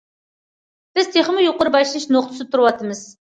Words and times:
بىز 0.99 1.09
تېخىمۇ 1.17 1.43
يۇقىرى 1.45 1.73
باشلىنىش 1.77 2.09
نۇقتىسىدا 2.17 2.53
تۇرۇۋاتىمىز. 2.57 3.05